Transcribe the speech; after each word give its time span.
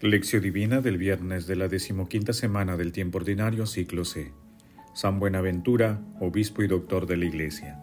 Lección 0.00 0.42
Divina 0.44 0.80
del 0.80 0.96
viernes 0.96 1.48
de 1.48 1.56
la 1.56 1.66
decimoquinta 1.66 2.32
semana 2.32 2.76
del 2.76 2.92
tiempo 2.92 3.18
ordinario, 3.18 3.66
ciclo 3.66 4.04
C. 4.04 4.30
San 4.94 5.18
Buenaventura, 5.18 6.00
obispo 6.20 6.62
y 6.62 6.68
doctor 6.68 7.06
de 7.06 7.16
la 7.16 7.24
Iglesia. 7.24 7.80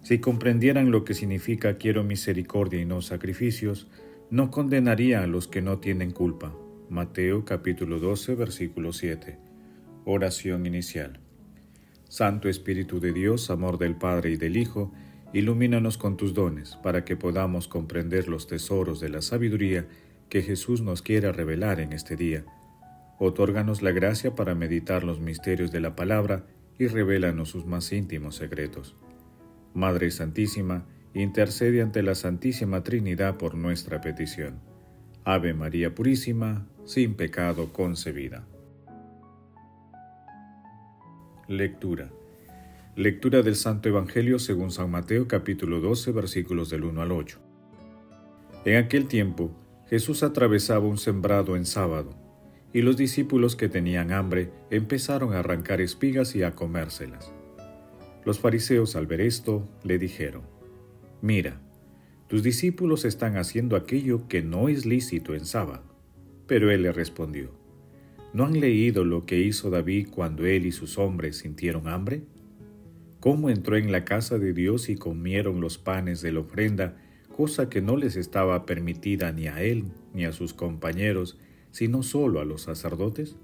Si 0.00 0.20
comprendieran 0.20 0.90
lo 0.90 1.04
que 1.04 1.12
significa 1.12 1.76
quiero 1.76 2.02
misericordia 2.02 2.80
y 2.80 2.86
no 2.86 3.02
sacrificios, 3.02 3.88
no 4.30 4.50
condenaría 4.50 5.22
a 5.22 5.26
los 5.26 5.48
que 5.48 5.60
no 5.60 5.80
tienen 5.80 6.12
culpa. 6.12 6.56
Mateo 6.88 7.44
capítulo 7.44 7.98
12, 7.98 8.34
versículo 8.34 8.94
7. 8.94 9.38
Oración 10.06 10.64
inicial. 10.64 11.20
Santo 12.08 12.48
Espíritu 12.48 13.00
de 13.00 13.12
Dios, 13.12 13.50
amor 13.50 13.76
del 13.76 13.96
Padre 13.96 14.30
y 14.30 14.36
del 14.38 14.56
Hijo, 14.56 14.94
Ilumínanos 15.34 15.98
con 15.98 16.16
tus 16.16 16.32
dones, 16.32 16.76
para 16.82 17.04
que 17.04 17.14
podamos 17.14 17.68
comprender 17.68 18.28
los 18.28 18.46
tesoros 18.46 18.98
de 18.98 19.10
la 19.10 19.20
sabiduría 19.20 19.86
que 20.28 20.42
Jesús 20.42 20.82
nos 20.82 21.02
quiere 21.02 21.32
revelar 21.32 21.80
en 21.80 21.92
este 21.92 22.16
día. 22.16 22.44
Otórganos 23.18 23.82
la 23.82 23.90
gracia 23.92 24.34
para 24.34 24.54
meditar 24.54 25.04
los 25.04 25.20
misterios 25.20 25.72
de 25.72 25.80
la 25.80 25.96
palabra 25.96 26.46
y 26.78 26.86
revélanos 26.86 27.48
sus 27.48 27.66
más 27.66 27.92
íntimos 27.92 28.36
secretos. 28.36 28.96
Madre 29.74 30.10
Santísima, 30.10 30.86
intercede 31.14 31.82
ante 31.82 32.02
la 32.02 32.14
Santísima 32.14 32.82
Trinidad 32.82 33.36
por 33.36 33.54
nuestra 33.54 34.00
petición. 34.00 34.60
Ave 35.24 35.54
María 35.54 35.94
Purísima, 35.94 36.66
sin 36.84 37.14
pecado 37.14 37.72
concebida. 37.72 38.46
Lectura. 41.48 42.10
Lectura 42.94 43.42
del 43.42 43.56
Santo 43.56 43.88
Evangelio 43.88 44.38
según 44.38 44.70
San 44.70 44.90
Mateo 44.90 45.28
capítulo 45.28 45.80
12 45.80 46.12
versículos 46.12 46.70
del 46.70 46.84
1 46.84 47.02
al 47.02 47.12
8. 47.12 47.38
En 48.64 48.76
aquel 48.76 49.06
tiempo 49.06 49.52
Jesús 49.90 50.22
atravesaba 50.22 50.86
un 50.86 50.98
sembrado 50.98 51.56
en 51.56 51.64
sábado, 51.64 52.10
y 52.72 52.82
los 52.82 52.96
discípulos 52.96 53.56
que 53.56 53.68
tenían 53.68 54.12
hambre 54.12 54.50
empezaron 54.70 55.32
a 55.32 55.38
arrancar 55.38 55.80
espigas 55.80 56.34
y 56.36 56.42
a 56.42 56.54
comérselas. 56.54 57.32
Los 58.24 58.38
fariseos 58.38 58.96
al 58.96 59.06
ver 59.06 59.22
esto 59.22 59.66
le 59.84 59.98
dijeron, 59.98 60.42
Mira, 61.22 61.60
tus 62.28 62.42
discípulos 62.42 63.04
están 63.04 63.36
haciendo 63.36 63.74
aquello 63.74 64.28
que 64.28 64.42
no 64.42 64.68
es 64.68 64.84
lícito 64.84 65.34
en 65.34 65.46
sábado. 65.46 65.82
Pero 66.46 66.70
él 66.70 66.82
le 66.82 66.92
respondió, 66.92 67.50
¿no 68.32 68.44
han 68.44 68.60
leído 68.60 69.04
lo 69.04 69.24
que 69.24 69.38
hizo 69.40 69.70
David 69.70 70.08
cuando 70.10 70.46
él 70.46 70.66
y 70.66 70.72
sus 70.72 70.98
hombres 70.98 71.38
sintieron 71.38 71.88
hambre? 71.88 72.22
cómo 73.20 73.50
entró 73.50 73.76
en 73.76 73.92
la 73.92 74.04
casa 74.04 74.38
de 74.38 74.52
Dios 74.52 74.88
y 74.88 74.96
comieron 74.96 75.60
los 75.60 75.78
panes 75.78 76.20
de 76.22 76.32
la 76.32 76.40
ofrenda, 76.40 76.96
cosa 77.38 77.70
que 77.70 77.80
no 77.80 77.96
les 77.96 78.16
estaba 78.16 78.66
permitida 78.66 79.30
ni 79.30 79.46
a 79.46 79.62
él 79.62 79.84
ni 80.12 80.24
a 80.24 80.32
sus 80.32 80.54
compañeros, 80.54 81.38
sino 81.70 82.02
solo 82.02 82.40
a 82.40 82.44
los 82.44 82.62
sacerdotes? 82.62 83.36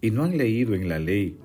¿Y 0.00 0.10
no 0.10 0.24
han 0.24 0.36
leído 0.36 0.74
en 0.74 0.88
la 0.88 0.98
ley 0.98 1.38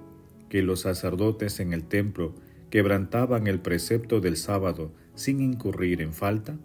que 0.49 0.63
los 0.63 0.79
sacerdotes 0.79 1.59
en 1.59 1.71
el 1.71 1.83
templo 1.83 2.33
quebrantaban 2.71 3.45
el 3.45 3.59
precepto 3.59 4.21
del 4.21 4.37
sábado 4.37 4.91
sin 5.13 5.39
incurrir 5.39 6.01
en 6.01 6.13
falta? 6.13 6.57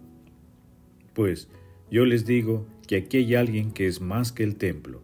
Pues 1.13 1.47
yo 1.91 2.03
les 2.07 2.25
digo 2.25 2.65
que 2.87 2.95
aquí 2.95 3.17
hay 3.17 3.35
alguien 3.35 3.71
que 3.71 3.85
es 3.85 4.01
más 4.01 4.31
que 4.31 4.41
el 4.41 4.55
templo. 4.55 5.03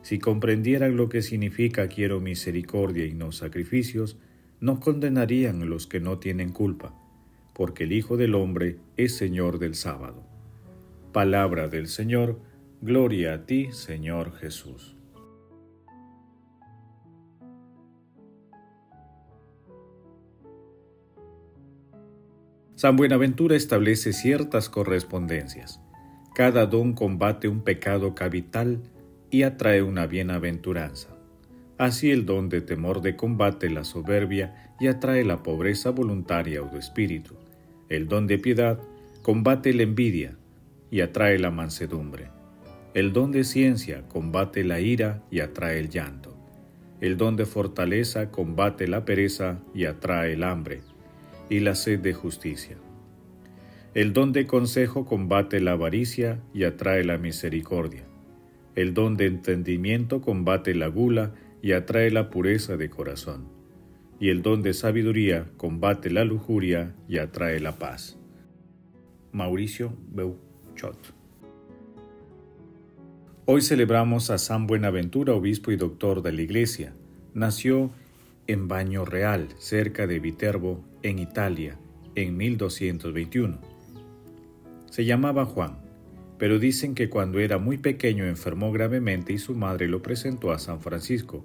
Si 0.00 0.18
comprendieran 0.18 0.96
lo 0.96 1.10
que 1.10 1.20
significa 1.20 1.88
quiero 1.88 2.22
misericordia 2.22 3.04
y 3.04 3.12
no 3.12 3.30
sacrificios, 3.30 4.16
no 4.58 4.80
condenarían 4.80 5.68
los 5.68 5.86
que 5.86 6.00
no 6.00 6.18
tienen 6.18 6.50
culpa, 6.50 6.94
porque 7.56 7.84
el 7.84 7.92
Hijo 7.92 8.18
del 8.18 8.34
Hombre 8.34 8.76
es 8.98 9.16
Señor 9.16 9.58
del 9.58 9.74
sábado. 9.74 10.22
Palabra 11.12 11.68
del 11.68 11.88
Señor, 11.88 12.38
gloria 12.82 13.32
a 13.32 13.46
ti, 13.46 13.72
Señor 13.72 14.34
Jesús. 14.36 14.94
San 22.74 22.96
Buenaventura 22.96 23.56
establece 23.56 24.12
ciertas 24.12 24.68
correspondencias. 24.68 25.80
Cada 26.34 26.66
don 26.66 26.92
combate 26.92 27.48
un 27.48 27.62
pecado 27.62 28.14
capital 28.14 28.82
y 29.30 29.44
atrae 29.44 29.80
una 29.82 30.06
bienaventuranza. 30.06 31.08
Así 31.78 32.10
el 32.10 32.26
don 32.26 32.50
de 32.50 32.60
temor 32.60 33.00
de 33.00 33.16
combate 33.16 33.70
la 33.70 33.84
soberbia 33.84 34.74
y 34.78 34.88
atrae 34.88 35.24
la 35.24 35.42
pobreza 35.42 35.88
voluntaria 35.88 36.62
o 36.62 36.68
de 36.68 36.80
espíritu. 36.80 37.45
El 37.88 38.08
don 38.08 38.26
de 38.26 38.38
piedad 38.38 38.80
combate 39.22 39.72
la 39.72 39.84
envidia 39.84 40.36
y 40.90 41.02
atrae 41.02 41.38
la 41.38 41.50
mansedumbre. 41.50 42.30
El 42.94 43.12
don 43.12 43.30
de 43.30 43.44
ciencia 43.44 44.02
combate 44.08 44.64
la 44.64 44.80
ira 44.80 45.22
y 45.30 45.40
atrae 45.40 45.78
el 45.78 45.88
llanto. 45.88 46.36
El 47.00 47.16
don 47.16 47.36
de 47.36 47.46
fortaleza 47.46 48.30
combate 48.30 48.88
la 48.88 49.04
pereza 49.04 49.60
y 49.74 49.84
atrae 49.84 50.32
el 50.32 50.42
hambre 50.42 50.80
y 51.48 51.60
la 51.60 51.74
sed 51.74 52.00
de 52.00 52.12
justicia. 52.12 52.76
El 53.94 54.12
don 54.12 54.32
de 54.32 54.46
consejo 54.46 55.04
combate 55.04 55.60
la 55.60 55.72
avaricia 55.72 56.40
y 56.52 56.64
atrae 56.64 57.04
la 57.04 57.18
misericordia. 57.18 58.02
El 58.74 58.94
don 58.94 59.16
de 59.16 59.26
entendimiento 59.26 60.20
combate 60.20 60.74
la 60.74 60.88
gula 60.88 61.34
y 61.62 61.72
atrae 61.72 62.10
la 62.10 62.30
pureza 62.30 62.76
de 62.76 62.90
corazón, 62.90 63.48
y 64.18 64.30
el 64.30 64.42
don 64.42 64.62
de 64.62 64.72
sabiduría 64.72 65.46
combate 65.56 66.10
la 66.10 66.24
lujuria 66.24 66.94
y 67.08 67.18
atrae 67.18 67.60
la 67.60 67.78
paz. 67.78 68.18
Mauricio 69.32 69.92
Beuchot. 70.08 71.14
Hoy 73.44 73.60
celebramos 73.60 74.30
a 74.30 74.38
San 74.38 74.66
Buenaventura, 74.66 75.34
obispo 75.34 75.70
y 75.70 75.76
doctor 75.76 76.22
de 76.22 76.32
la 76.32 76.42
Iglesia. 76.42 76.94
Nació 77.34 77.90
en 78.46 78.66
Baño 78.66 79.04
Real, 79.04 79.48
cerca 79.58 80.06
de 80.06 80.18
Viterbo, 80.18 80.84
en 81.02 81.18
Italia, 81.18 81.78
en 82.14 82.36
1221. 82.36 83.60
Se 84.90 85.04
llamaba 85.04 85.44
Juan, 85.44 85.78
pero 86.38 86.58
dicen 86.58 86.94
que 86.94 87.08
cuando 87.08 87.38
era 87.38 87.58
muy 87.58 87.78
pequeño 87.78 88.24
enfermó 88.24 88.72
gravemente 88.72 89.32
y 89.32 89.38
su 89.38 89.54
madre 89.54 89.88
lo 89.88 90.02
presentó 90.02 90.52
a 90.52 90.58
San 90.58 90.80
Francisco, 90.80 91.44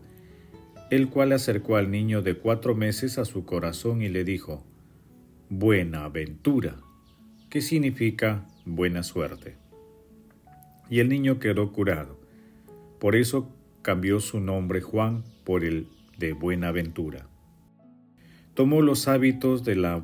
el 0.91 1.09
cual 1.09 1.31
acercó 1.31 1.77
al 1.77 1.89
niño 1.89 2.21
de 2.21 2.35
cuatro 2.35 2.75
meses 2.75 3.17
a 3.17 3.23
su 3.23 3.45
corazón 3.45 4.01
y 4.01 4.09
le 4.09 4.25
dijo, 4.25 4.65
Buena 5.49 6.03
aventura, 6.03 6.75
que 7.49 7.61
significa 7.61 8.45
buena 8.65 9.01
suerte. 9.01 9.55
Y 10.89 10.99
el 10.99 11.07
niño 11.07 11.39
quedó 11.39 11.71
curado. 11.71 12.19
Por 12.99 13.15
eso 13.15 13.49
cambió 13.81 14.19
su 14.19 14.41
nombre 14.41 14.81
Juan 14.81 15.23
por 15.45 15.63
el 15.63 15.87
de 16.17 16.33
Buenaventura. 16.33 17.25
Tomó 18.53 18.81
los 18.81 19.07
hábitos 19.07 19.63
de 19.63 19.77
la 19.77 20.03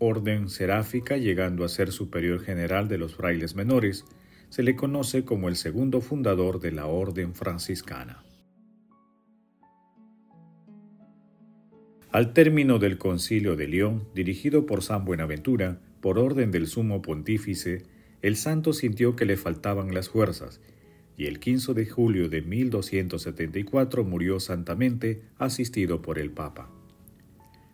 orden 0.00 0.48
seráfica 0.48 1.16
llegando 1.16 1.64
a 1.64 1.68
ser 1.68 1.92
superior 1.92 2.40
general 2.40 2.88
de 2.88 2.98
los 2.98 3.14
frailes 3.14 3.54
menores, 3.54 4.04
se 4.48 4.64
le 4.64 4.74
conoce 4.74 5.24
como 5.24 5.48
el 5.48 5.54
segundo 5.54 6.00
fundador 6.00 6.58
de 6.58 6.72
la 6.72 6.86
orden 6.86 7.36
franciscana. 7.36 8.24
Al 12.14 12.32
término 12.32 12.78
del 12.78 12.96
concilio 12.96 13.56
de 13.56 13.66
León, 13.66 14.06
dirigido 14.14 14.66
por 14.66 14.84
San 14.84 15.04
Buenaventura, 15.04 15.80
por 16.00 16.20
orden 16.20 16.52
del 16.52 16.68
sumo 16.68 17.02
pontífice, 17.02 17.82
el 18.22 18.36
santo 18.36 18.72
sintió 18.72 19.16
que 19.16 19.24
le 19.24 19.36
faltaban 19.36 19.92
las 19.92 20.10
fuerzas, 20.10 20.60
y 21.16 21.26
el 21.26 21.40
15 21.40 21.74
de 21.74 21.86
julio 21.86 22.28
de 22.28 22.40
1274 22.40 24.04
murió 24.04 24.38
santamente, 24.38 25.22
asistido 25.38 26.02
por 26.02 26.20
el 26.20 26.30
Papa. 26.30 26.70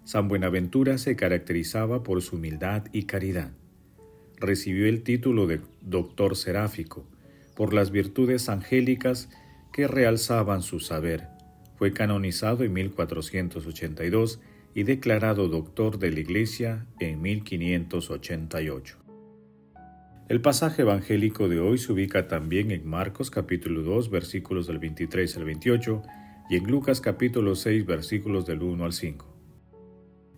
San 0.05 0.27
Buenaventura 0.27 0.97
se 0.97 1.17
caracterizaba 1.17 2.03
por 2.03 2.23
su 2.23 2.37
humildad 2.37 2.87
y 2.95 3.03
caridad. 3.03 3.53
Recibió 4.39 4.87
el 4.87 5.03
título 5.03 5.47
de 5.47 5.61
doctor 5.83 6.35
seráfico 6.35 7.05
por 7.55 7.75
las 7.75 7.91
virtudes 7.91 8.49
angélicas 8.49 9.29
que 9.71 9.87
realzaban 9.87 10.63
su 10.63 10.81
saber 10.81 11.29
fue 11.81 11.95
canonizado 11.95 12.63
en 12.63 12.75
1482 12.75 14.39
y 14.75 14.83
declarado 14.83 15.49
doctor 15.49 15.99
de 15.99 16.11
la 16.11 16.21
Iglesia 16.21 16.87
en 16.99 17.23
1588. 17.23 18.99
El 20.29 20.43
pasaje 20.43 20.83
evangélico 20.83 21.49
de 21.49 21.59
hoy 21.59 21.79
se 21.79 21.91
ubica 21.91 22.29
también 22.29 22.71
en 22.71 22.87
Marcos 22.87 23.31
capítulo 23.31 23.81
2 23.81 24.11
versículos 24.11 24.67
del 24.67 24.79
23 24.79 25.39
al 25.39 25.45
28 25.45 26.03
y 26.51 26.57
en 26.57 26.65
Lucas 26.71 27.01
capítulo 27.01 27.55
6 27.55 27.87
versículos 27.87 28.45
del 28.45 28.61
1 28.61 28.85
al 28.85 28.93
5. 28.93 29.27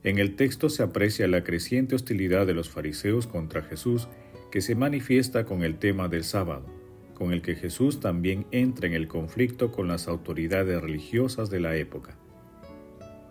En 0.04 0.20
el 0.20 0.36
texto 0.36 0.68
se 0.68 0.84
aprecia 0.84 1.26
la 1.26 1.42
creciente 1.42 1.96
hostilidad 1.96 2.46
de 2.46 2.54
los 2.54 2.70
fariseos 2.70 3.26
contra 3.26 3.62
Jesús 3.62 4.06
que 4.52 4.60
se 4.60 4.76
manifiesta 4.76 5.44
con 5.44 5.64
el 5.64 5.80
tema 5.80 6.06
del 6.06 6.22
sábado 6.22 6.81
con 7.22 7.32
el 7.32 7.40
que 7.40 7.54
Jesús 7.54 8.00
también 8.00 8.46
entra 8.50 8.88
en 8.88 8.94
el 8.94 9.06
conflicto 9.06 9.70
con 9.70 9.86
las 9.86 10.08
autoridades 10.08 10.82
religiosas 10.82 11.50
de 11.50 11.60
la 11.60 11.76
época. 11.76 12.16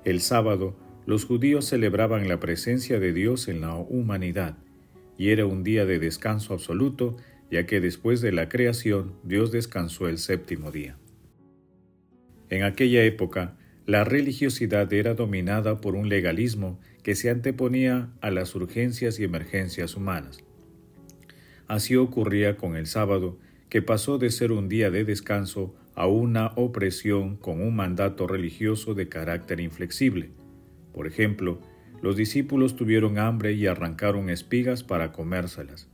El 0.06 0.22
sábado, 0.22 0.78
los 1.06 1.26
judíos 1.26 1.66
celebraban 1.66 2.30
la 2.30 2.40
presencia 2.40 3.02
de 3.02 3.12
Dios 3.12 3.50
en 3.50 3.60
la 3.60 3.76
humanidad, 3.76 4.58
y 5.18 5.32
era 5.32 5.46
un 5.46 5.66
día 5.66 5.86
de 5.86 6.00
descanso 6.00 6.54
absoluto, 6.54 7.18
ya 7.52 7.66
que 7.66 7.82
después 7.82 8.22
de 8.22 8.32
la 8.32 8.48
creación 8.48 9.12
Dios 9.24 9.52
descansó 9.52 10.08
el 10.08 10.20
séptimo 10.20 10.72
día. 10.72 10.96
En 12.50 12.64
aquella 12.64 13.04
época, 13.04 13.58
la 13.86 14.06
religiosidad 14.06 14.94
era 14.94 15.16
dominada 15.16 15.82
por 15.82 15.96
un 15.96 16.08
legalismo 16.08 16.80
que 17.04 17.16
se 17.16 17.30
anteponía 17.30 18.10
a 18.22 18.32
las 18.32 18.56
urgencias 18.56 19.20
y 19.20 19.26
emergencias 19.26 19.98
humanas. 19.98 20.46
Así 21.68 21.98
ocurría 21.98 22.56
con 22.56 22.78
el 22.78 22.88
sábado, 22.88 23.38
que 23.71 23.81
pasó 23.81 24.18
de 24.18 24.31
ser 24.31 24.51
un 24.51 24.68
día 24.68 24.91
de 24.91 25.06
descanso 25.06 25.73
a 25.95 26.06
una 26.06 26.47
opresión 26.57 27.38
con 27.38 27.62
un 27.62 27.73
mandato 27.73 28.27
religioso 28.27 28.95
de 28.95 29.07
carácter 29.07 29.62
inflexible. 29.62 30.31
Por 30.91 31.07
ejemplo, 31.07 31.62
los 32.01 32.18
discípulos 32.18 32.75
tuvieron 32.75 33.18
hambre 33.18 33.53
y 33.53 33.68
arrancaron 33.68 34.29
espigas 34.29 34.83
para 34.83 35.13
comérselas. 35.13 35.88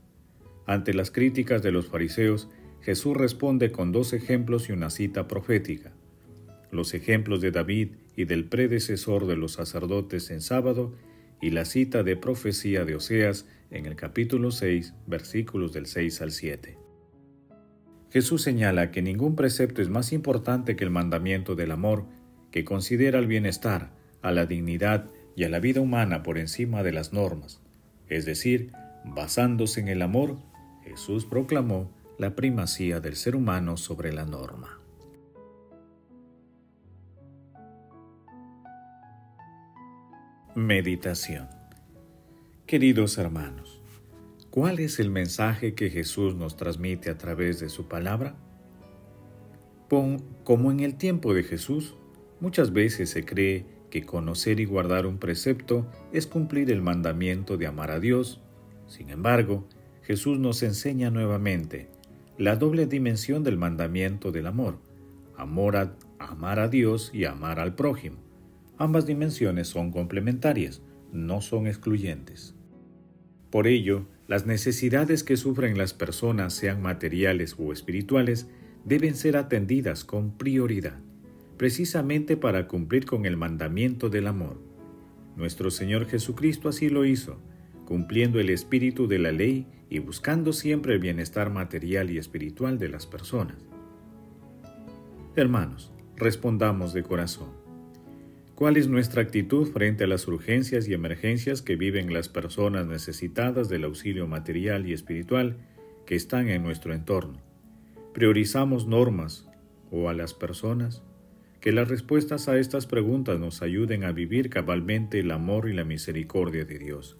Ante 0.66 0.92
las 0.92 1.12
críticas 1.12 1.62
de 1.62 1.70
los 1.70 1.86
fariseos, 1.86 2.48
Jesús 2.80 3.16
responde 3.16 3.70
con 3.70 3.92
dos 3.92 4.12
ejemplos 4.12 4.68
y 4.68 4.72
una 4.72 4.90
cita 4.90 5.28
profética. 5.28 5.92
Los 6.72 6.94
ejemplos 6.94 7.40
de 7.40 7.52
David 7.52 7.90
y 8.16 8.24
del 8.24 8.46
predecesor 8.46 9.28
de 9.28 9.36
los 9.36 9.52
sacerdotes 9.52 10.32
en 10.32 10.40
sábado 10.40 10.96
y 11.40 11.50
la 11.50 11.64
cita 11.64 12.02
de 12.02 12.16
profecía 12.16 12.84
de 12.84 12.96
Oseas 12.96 13.46
en 13.70 13.86
el 13.86 13.94
capítulo 13.94 14.50
6, 14.50 14.94
versículos 15.06 15.72
del 15.72 15.86
6 15.86 16.22
al 16.22 16.32
7. 16.32 16.77
Jesús 18.10 18.42
señala 18.42 18.90
que 18.90 19.02
ningún 19.02 19.36
precepto 19.36 19.82
es 19.82 19.88
más 19.88 20.12
importante 20.12 20.76
que 20.76 20.84
el 20.84 20.90
mandamiento 20.90 21.54
del 21.54 21.70
amor, 21.70 22.06
que 22.50 22.64
considera 22.64 23.18
el 23.18 23.26
bienestar, 23.26 23.90
a 24.22 24.32
la 24.32 24.46
dignidad 24.46 25.06
y 25.36 25.44
a 25.44 25.48
la 25.48 25.60
vida 25.60 25.80
humana 25.80 26.22
por 26.22 26.38
encima 26.38 26.82
de 26.82 26.92
las 26.92 27.12
normas. 27.12 27.60
Es 28.08 28.24
decir, 28.24 28.72
basándose 29.04 29.80
en 29.80 29.88
el 29.88 30.02
amor, 30.02 30.38
Jesús 30.84 31.26
proclamó 31.26 31.92
la 32.18 32.34
primacía 32.34 33.00
del 33.00 33.14
ser 33.14 33.36
humano 33.36 33.76
sobre 33.76 34.12
la 34.12 34.24
norma. 34.24 34.80
Meditación 40.54 41.48
Queridos 42.66 43.16
hermanos, 43.16 43.77
¿cuál 44.58 44.80
es 44.80 44.98
el 44.98 45.08
mensaje 45.08 45.74
que 45.74 45.88
Jesús 45.88 46.34
nos 46.34 46.56
transmite 46.56 47.10
a 47.10 47.16
través 47.16 47.60
de 47.60 47.68
su 47.68 47.86
palabra? 47.86 48.34
Como 49.88 50.72
en 50.72 50.80
el 50.80 50.96
tiempo 50.96 51.32
de 51.32 51.44
Jesús, 51.44 51.94
muchas 52.40 52.72
veces 52.72 53.08
se 53.08 53.24
cree 53.24 53.66
que 53.88 54.02
conocer 54.02 54.58
y 54.58 54.64
guardar 54.64 55.06
un 55.06 55.18
precepto 55.18 55.86
es 56.12 56.26
cumplir 56.26 56.72
el 56.72 56.82
mandamiento 56.82 57.56
de 57.56 57.68
amar 57.68 57.92
a 57.92 58.00
Dios. 58.00 58.40
Sin 58.88 59.10
embargo, 59.10 59.68
Jesús 60.02 60.40
nos 60.40 60.64
enseña 60.64 61.08
nuevamente 61.08 61.88
la 62.36 62.56
doble 62.56 62.86
dimensión 62.86 63.44
del 63.44 63.58
mandamiento 63.58 64.32
del 64.32 64.48
amor, 64.48 64.80
amor 65.36 65.76
a, 65.76 65.94
amar 66.18 66.58
a 66.58 66.66
Dios 66.66 67.12
y 67.14 67.26
amar 67.26 67.60
al 67.60 67.76
prójimo. 67.76 68.16
Ambas 68.76 69.06
dimensiones 69.06 69.68
son 69.68 69.92
complementarias, 69.92 70.82
no 71.12 71.42
son 71.42 71.68
excluyentes. 71.68 72.56
Por 73.50 73.68
ello, 73.68 74.08
las 74.28 74.46
necesidades 74.46 75.24
que 75.24 75.38
sufren 75.38 75.78
las 75.78 75.94
personas, 75.94 76.52
sean 76.52 76.82
materiales 76.82 77.56
o 77.58 77.72
espirituales, 77.72 78.46
deben 78.84 79.14
ser 79.14 79.38
atendidas 79.38 80.04
con 80.04 80.36
prioridad, 80.36 81.00
precisamente 81.56 82.36
para 82.36 82.68
cumplir 82.68 83.06
con 83.06 83.24
el 83.24 83.38
mandamiento 83.38 84.10
del 84.10 84.26
amor. 84.26 84.60
Nuestro 85.34 85.70
Señor 85.70 86.06
Jesucristo 86.06 86.68
así 86.68 86.90
lo 86.90 87.06
hizo, 87.06 87.40
cumpliendo 87.86 88.38
el 88.38 88.50
espíritu 88.50 89.08
de 89.08 89.18
la 89.18 89.32
ley 89.32 89.66
y 89.88 89.98
buscando 90.00 90.52
siempre 90.52 90.92
el 90.92 91.00
bienestar 91.00 91.50
material 91.50 92.10
y 92.10 92.18
espiritual 92.18 92.78
de 92.78 92.90
las 92.90 93.06
personas. 93.06 93.56
Hermanos, 95.36 95.90
respondamos 96.16 96.92
de 96.92 97.02
corazón. 97.02 97.57
¿Cuál 98.58 98.76
es 98.76 98.88
nuestra 98.88 99.22
actitud 99.22 99.70
frente 99.70 100.02
a 100.02 100.08
las 100.08 100.26
urgencias 100.26 100.88
y 100.88 100.92
emergencias 100.92 101.62
que 101.62 101.76
viven 101.76 102.12
las 102.12 102.28
personas 102.28 102.88
necesitadas 102.88 103.68
del 103.68 103.84
auxilio 103.84 104.26
material 104.26 104.88
y 104.88 104.92
espiritual 104.92 105.58
que 106.06 106.16
están 106.16 106.48
en 106.48 106.64
nuestro 106.64 106.92
entorno? 106.92 107.40
¿Priorizamos 108.12 108.88
normas 108.88 109.48
o 109.92 110.08
a 110.08 110.12
las 110.12 110.34
personas? 110.34 111.04
Que 111.60 111.70
las 111.70 111.86
respuestas 111.86 112.48
a 112.48 112.58
estas 112.58 112.86
preguntas 112.86 113.38
nos 113.38 113.62
ayuden 113.62 114.02
a 114.02 114.10
vivir 114.10 114.50
cabalmente 114.50 115.20
el 115.20 115.30
amor 115.30 115.68
y 115.68 115.72
la 115.72 115.84
misericordia 115.84 116.64
de 116.64 116.80
Dios. 116.80 117.16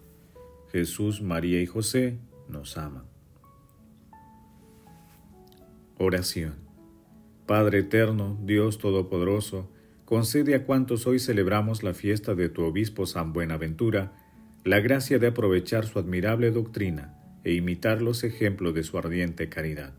Jesús, 0.72 1.22
María 1.22 1.62
y 1.62 1.66
José 1.66 2.18
nos 2.48 2.76
aman. 2.76 3.04
Oración. 5.98 6.54
Padre 7.46 7.78
eterno, 7.78 8.36
Dios 8.44 8.78
Todopoderoso, 8.78 9.70
concede 10.08 10.54
a 10.54 10.64
cuantos 10.64 11.06
hoy 11.06 11.18
celebramos 11.18 11.82
la 11.82 11.92
fiesta 11.92 12.34
de 12.34 12.48
tu 12.48 12.62
obispo 12.62 13.04
San 13.04 13.34
Buenaventura 13.34 14.14
la 14.64 14.80
gracia 14.80 15.18
de 15.18 15.26
aprovechar 15.26 15.84
su 15.84 15.98
admirable 15.98 16.50
doctrina 16.50 17.14
e 17.44 17.52
imitar 17.52 18.00
los 18.00 18.24
ejemplos 18.24 18.72
de 18.72 18.84
su 18.84 18.96
ardiente 18.96 19.50
caridad. 19.50 19.92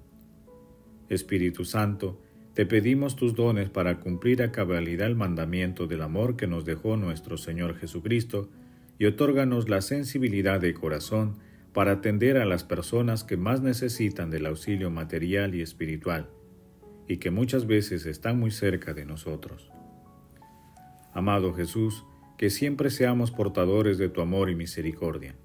Espíritu 1.10 1.64
Santo, 1.64 2.20
te 2.56 2.66
pedimos 2.66 3.18
tus 3.18 3.36
dones 3.36 3.70
para 3.70 4.00
cumplir 4.00 4.42
a 4.42 4.52
cabalidad 4.52 5.06
el 5.06 5.16
mandamiento 5.16 5.86
del 5.86 6.02
amor 6.02 6.38
que 6.38 6.48
nos 6.48 6.66
dejó 6.66 6.98
nuestro 6.98 7.38
Señor 7.38 7.78
Jesucristo, 7.78 8.50
y 8.98 9.06
otórganos 9.06 9.70
la 9.70 9.82
sensibilidad 9.82 10.60
de 10.60 10.74
corazón 10.74 11.36
para 11.72 11.92
atender 11.92 12.38
a 12.38 12.46
las 12.46 12.64
personas 12.64 13.24
que 13.24 13.38
más 13.38 13.62
necesitan 13.62 14.32
del 14.32 14.48
auxilio 14.48 14.90
material 14.90 15.54
y 15.54 15.62
espiritual, 15.62 16.32
y 17.08 17.18
que 17.18 17.30
muchas 17.30 17.68
veces 17.68 18.08
están 18.08 18.40
muy 18.40 18.50
cerca 18.50 18.96
de 18.96 19.06
nosotros. 19.06 19.72
Amado 21.14 21.54
Jesús, 21.54 22.06
que 22.38 22.50
siempre 22.50 22.90
seamos 22.90 23.32
portadores 23.32 23.98
de 23.98 24.10
tu 24.10 24.22
amor 24.22 24.50
y 24.50 24.56
misericordia. 24.56 25.36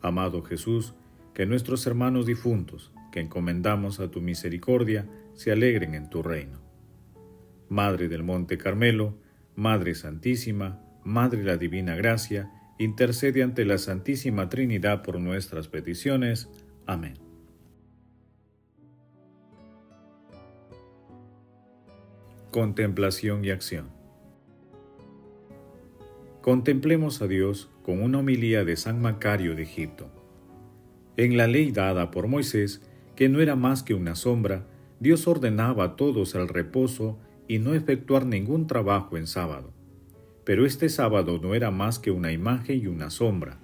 Amado 0.00 0.42
Jesús, 0.42 0.94
que 1.34 1.46
nuestros 1.46 1.86
hermanos 1.86 2.26
difuntos, 2.26 2.92
que 3.12 3.20
encomendamos 3.20 4.00
a 4.00 4.10
tu 4.10 4.20
misericordia, 4.20 5.06
se 5.34 5.52
alegren 5.52 5.94
en 5.94 6.08
tu 6.08 6.22
reino. 6.22 6.60
Madre 7.68 8.08
del 8.08 8.22
Monte 8.22 8.56
Carmelo, 8.56 9.18
Madre 9.56 9.94
Santísima, 9.94 10.80
Madre 11.04 11.42
la 11.42 11.56
Divina 11.56 11.94
Gracia, 11.96 12.50
intercede 12.78 13.42
ante 13.42 13.64
la 13.64 13.78
Santísima 13.78 14.48
Trinidad 14.48 15.02
por 15.02 15.20
nuestras 15.20 15.68
peticiones. 15.68 16.48
Amén. 16.86 17.18
Contemplación 22.50 23.44
y 23.44 23.50
acción. 23.50 24.03
Contemplemos 26.44 27.22
a 27.22 27.26
Dios 27.26 27.70
con 27.82 28.02
una 28.02 28.18
homilía 28.18 28.66
de 28.66 28.76
San 28.76 29.00
Macario 29.00 29.56
de 29.56 29.62
Egipto. 29.62 30.10
En 31.16 31.38
la 31.38 31.46
ley 31.46 31.72
dada 31.72 32.10
por 32.10 32.26
Moisés, 32.28 32.82
que 33.16 33.30
no 33.30 33.40
era 33.40 33.56
más 33.56 33.82
que 33.82 33.94
una 33.94 34.14
sombra, 34.14 34.66
Dios 35.00 35.26
ordenaba 35.26 35.84
a 35.84 35.96
todos 35.96 36.34
el 36.34 36.48
reposo 36.48 37.18
y 37.48 37.60
no 37.60 37.72
efectuar 37.72 38.26
ningún 38.26 38.66
trabajo 38.66 39.16
en 39.16 39.26
sábado. 39.26 39.72
Pero 40.44 40.66
este 40.66 40.90
sábado 40.90 41.40
no 41.42 41.54
era 41.54 41.70
más 41.70 41.98
que 41.98 42.10
una 42.10 42.30
imagen 42.30 42.78
y 42.78 42.88
una 42.88 43.08
sombra 43.08 43.58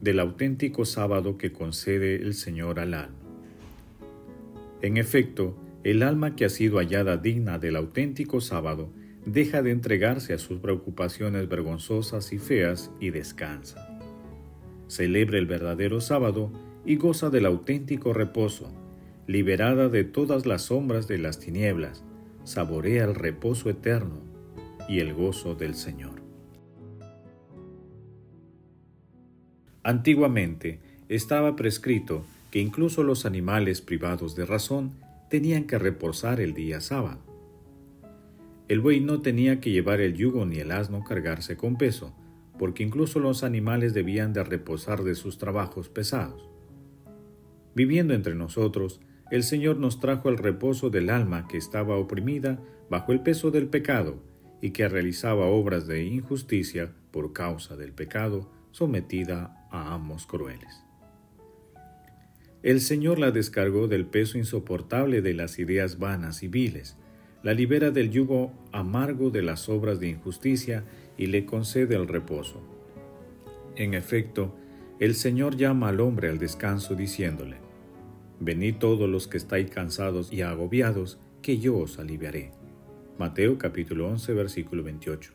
del 0.00 0.18
auténtico 0.18 0.84
sábado 0.84 1.38
que 1.38 1.52
concede 1.52 2.16
el 2.16 2.34
Señor 2.34 2.80
al 2.80 2.94
alma. 2.94 3.14
En 4.82 4.96
efecto, 4.96 5.56
el 5.84 6.02
alma 6.02 6.34
que 6.34 6.44
ha 6.44 6.48
sido 6.48 6.78
hallada 6.78 7.18
digna 7.18 7.60
del 7.60 7.76
auténtico 7.76 8.40
sábado 8.40 8.90
deja 9.26 9.62
de 9.62 9.70
entregarse 9.70 10.34
a 10.34 10.38
sus 10.38 10.58
preocupaciones 10.58 11.48
vergonzosas 11.48 12.32
y 12.32 12.38
feas 12.38 12.90
y 13.00 13.10
descansa. 13.10 13.98
Celebra 14.88 15.38
el 15.38 15.46
verdadero 15.46 16.00
sábado 16.00 16.52
y 16.84 16.96
goza 16.96 17.30
del 17.30 17.46
auténtico 17.46 18.12
reposo, 18.12 18.70
liberada 19.26 19.88
de 19.88 20.04
todas 20.04 20.44
las 20.44 20.62
sombras 20.62 21.08
de 21.08 21.18
las 21.18 21.38
tinieblas, 21.38 22.04
saborea 22.44 23.04
el 23.04 23.14
reposo 23.14 23.70
eterno 23.70 24.20
y 24.88 25.00
el 25.00 25.14
gozo 25.14 25.54
del 25.54 25.74
Señor. 25.74 26.22
Antiguamente 29.82 30.80
estaba 31.08 31.56
prescrito 31.56 32.24
que 32.50 32.60
incluso 32.60 33.02
los 33.02 33.26
animales 33.26 33.80
privados 33.80 34.34
de 34.36 34.46
razón 34.46 34.92
tenían 35.28 35.64
que 35.64 35.78
reposar 35.78 36.40
el 36.40 36.54
día 36.54 36.80
sábado. 36.80 37.33
El 38.68 38.80
buey 38.80 39.00
no 39.00 39.20
tenía 39.20 39.60
que 39.60 39.70
llevar 39.70 40.00
el 40.00 40.14
yugo 40.14 40.46
ni 40.46 40.58
el 40.58 40.70
asno 40.70 41.04
cargarse 41.04 41.56
con 41.56 41.76
peso, 41.76 42.14
porque 42.58 42.82
incluso 42.82 43.18
los 43.18 43.44
animales 43.44 43.92
debían 43.92 44.32
de 44.32 44.42
reposar 44.42 45.02
de 45.04 45.14
sus 45.14 45.38
trabajos 45.38 45.88
pesados. 45.88 46.48
Viviendo 47.74 48.14
entre 48.14 48.34
nosotros, 48.34 49.00
el 49.30 49.42
Señor 49.42 49.78
nos 49.78 50.00
trajo 50.00 50.28
el 50.28 50.38
reposo 50.38 50.90
del 50.90 51.10
alma 51.10 51.48
que 51.48 51.56
estaba 51.56 51.96
oprimida 51.96 52.58
bajo 52.88 53.12
el 53.12 53.20
peso 53.20 53.50
del 53.50 53.66
pecado 53.66 54.22
y 54.60 54.70
que 54.70 54.88
realizaba 54.88 55.46
obras 55.46 55.86
de 55.86 56.04
injusticia 56.04 56.92
por 57.10 57.32
causa 57.32 57.76
del 57.76 57.92
pecado, 57.92 58.50
sometida 58.70 59.66
a 59.70 59.94
amos 59.94 60.26
crueles. 60.26 60.84
El 62.62 62.80
Señor 62.80 63.18
la 63.18 63.30
descargó 63.30 63.88
del 63.88 64.06
peso 64.06 64.38
insoportable 64.38 65.20
de 65.20 65.34
las 65.34 65.58
ideas 65.58 65.98
vanas 65.98 66.42
y 66.42 66.48
viles, 66.48 66.96
la 67.44 67.52
libera 67.52 67.90
del 67.90 68.10
yugo 68.10 68.52
amargo 68.72 69.30
de 69.30 69.42
las 69.42 69.68
obras 69.68 70.00
de 70.00 70.08
injusticia 70.08 70.82
y 71.18 71.26
le 71.26 71.44
concede 71.44 71.94
el 71.94 72.08
reposo. 72.08 72.62
En 73.76 73.92
efecto, 73.92 74.56
el 74.98 75.14
Señor 75.14 75.56
llama 75.56 75.90
al 75.90 76.00
hombre 76.00 76.30
al 76.30 76.38
descanso 76.38 76.94
diciéndole, 76.94 77.56
Venid 78.40 78.76
todos 78.76 79.08
los 79.08 79.28
que 79.28 79.36
estáis 79.36 79.70
cansados 79.70 80.32
y 80.32 80.40
agobiados, 80.40 81.20
que 81.42 81.58
yo 81.58 81.76
os 81.76 81.98
aliviaré. 81.98 82.52
Mateo 83.18 83.58
capítulo 83.58 84.08
11 84.08 84.32
versículo 84.32 84.82
28. 84.82 85.34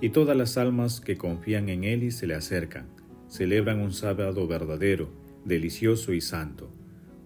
Y 0.00 0.08
todas 0.08 0.36
las 0.36 0.56
almas 0.56 1.00
que 1.00 1.18
confían 1.18 1.68
en 1.68 1.84
Él 1.84 2.04
y 2.04 2.10
se 2.10 2.26
le 2.26 2.36
acercan, 2.36 2.88
celebran 3.28 3.80
un 3.80 3.92
sábado 3.92 4.46
verdadero, 4.46 5.10
delicioso 5.44 6.14
y 6.14 6.22
santo, 6.22 6.70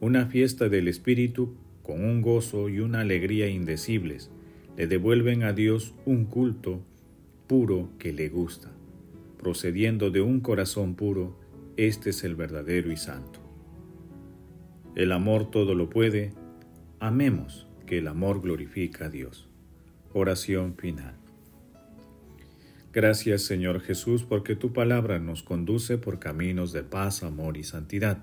una 0.01 0.27
fiesta 0.27 0.69
del 0.69 0.89
Espíritu 0.89 1.55
con 1.83 2.05
un 2.05 2.23
gozo 2.23 2.69
y 2.69 2.81
una 2.81 3.01
alegría 3.01 3.49
indecibles, 3.49 4.31
le 4.77 4.87
devuelven 4.87 5.43
a 5.43 5.53
Dios 5.53 5.95
un 6.07 6.25
culto 6.25 6.81
puro 7.47 7.91
que 7.99 8.13
le 8.13 8.29
gusta. 8.29 8.71
Procediendo 9.39 10.11
de 10.11 10.21
un 10.21 10.41
corazón 10.41 10.95
puro, 10.95 11.39
este 11.77 12.11
es 12.11 12.25
el 12.25 12.35
verdadero 12.35 12.93
y 12.93 12.97
santo. 12.97 13.41
El 14.95 15.13
amor 15.13 15.51
todo 15.51 15.75
lo 15.75 15.91
puede, 15.91 16.33
amemos 17.01 17.67
que 17.87 17.99
el 17.99 18.09
amor 18.09 18.41
glorifica 18.41 19.07
a 19.07 19.11
Dios. 19.11 19.49
Oración 20.13 20.77
final. 20.77 21.15
Gracias 22.93 23.43
Señor 23.43 23.81
Jesús 23.81 24.23
porque 24.23 24.55
tu 24.55 24.75
palabra 24.75 25.19
nos 25.19 25.43
conduce 25.43 25.97
por 25.97 26.19
caminos 26.19 26.73
de 26.73 26.83
paz, 26.83 27.23
amor 27.23 27.57
y 27.57 27.65
santidad. 27.65 28.23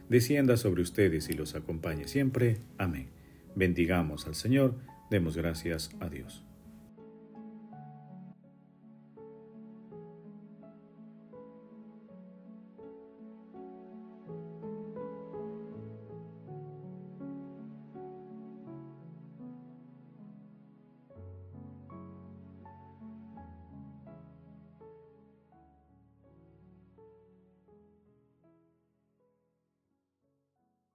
descienda 0.11 0.57
sobre 0.57 0.81
ustedes 0.81 1.29
y 1.29 1.33
los 1.33 1.55
acompañe 1.55 2.05
siempre. 2.09 2.57
Amén. 2.77 3.07
Bendigamos 3.55 4.27
al 4.27 4.35
Señor, 4.35 4.75
demos 5.09 5.37
gracias 5.37 5.89
a 6.01 6.09
Dios. 6.09 6.43